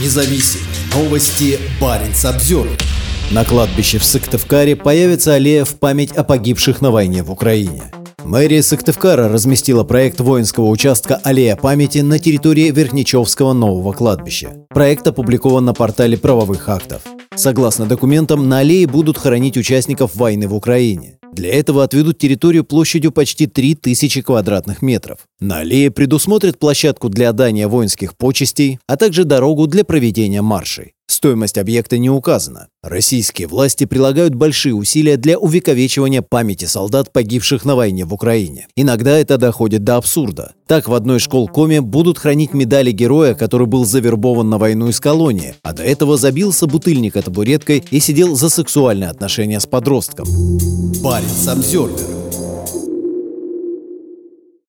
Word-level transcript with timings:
независим. 0.00 0.60
Новости 0.94 1.58
Баренц 1.80 2.24
обзор. 2.24 2.68
На 3.30 3.44
кладбище 3.44 3.98
в 3.98 4.04
Сыктывкаре 4.04 4.76
появится 4.76 5.34
аллея 5.34 5.64
в 5.64 5.74
память 5.78 6.12
о 6.12 6.24
погибших 6.24 6.80
на 6.80 6.90
войне 6.90 7.22
в 7.22 7.30
Украине. 7.30 7.84
Мэрия 8.24 8.62
Сыктывкара 8.62 9.28
разместила 9.28 9.84
проект 9.84 10.20
воинского 10.20 10.68
участка 10.68 11.16
«Аллея 11.16 11.56
памяти» 11.56 11.98
на 11.98 12.18
территории 12.18 12.70
Верхничевского 12.70 13.52
нового 13.52 13.92
кладбища. 13.92 14.66
Проект 14.70 15.06
опубликован 15.06 15.64
на 15.64 15.74
портале 15.74 16.16
правовых 16.16 16.68
актов. 16.68 17.02
Согласно 17.34 17.86
документам, 17.86 18.48
на 18.48 18.60
аллее 18.60 18.86
будут 18.86 19.18
хоронить 19.18 19.56
участников 19.56 20.14
войны 20.14 20.48
в 20.48 20.54
Украине. 20.54 21.18
Для 21.34 21.52
этого 21.52 21.82
отведут 21.82 22.18
территорию 22.18 22.62
площадью 22.62 23.10
почти 23.10 23.48
3000 23.48 24.22
квадратных 24.22 24.82
метров. 24.82 25.18
На 25.40 25.58
аллее 25.58 25.90
предусмотрят 25.90 26.60
площадку 26.60 27.08
для 27.08 27.30
отдания 27.30 27.66
воинских 27.66 28.16
почестей, 28.16 28.78
а 28.86 28.96
также 28.96 29.24
дорогу 29.24 29.66
для 29.66 29.84
проведения 29.84 30.42
маршей. 30.42 30.94
Стоимость 31.24 31.56
объекта 31.56 31.96
не 31.96 32.10
указана. 32.10 32.68
Российские 32.82 33.48
власти 33.48 33.86
прилагают 33.86 34.34
большие 34.34 34.74
усилия 34.74 35.16
для 35.16 35.38
увековечивания 35.38 36.20
памяти 36.20 36.66
солдат, 36.66 37.14
погибших 37.14 37.64
на 37.64 37.76
войне 37.76 38.04
в 38.04 38.12
Украине. 38.12 38.66
Иногда 38.76 39.16
это 39.16 39.38
доходит 39.38 39.84
до 39.84 39.96
абсурда. 39.96 40.52
Так 40.66 40.86
в 40.86 40.92
одной 40.92 41.20
школ 41.20 41.48
Коме 41.48 41.80
будут 41.80 42.18
хранить 42.18 42.52
медали 42.52 42.90
героя, 42.90 43.32
который 43.34 43.66
был 43.66 43.86
завербован 43.86 44.50
на 44.50 44.58
войну 44.58 44.88
из 44.88 45.00
колонии, 45.00 45.54
а 45.62 45.72
до 45.72 45.82
этого 45.82 46.18
забился 46.18 46.66
бутыльника 46.66 47.22
табуреткой 47.22 47.82
и 47.90 48.00
сидел 48.00 48.36
за 48.36 48.50
сексуальные 48.50 49.08
отношения 49.08 49.60
с 49.60 49.66
подростком. 49.66 50.26
Баренц 51.02 51.48
обзор. 51.48 51.90